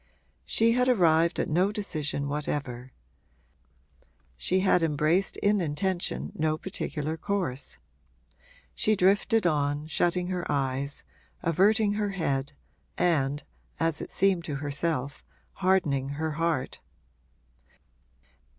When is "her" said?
10.29-10.51, 11.93-12.09, 16.17-16.31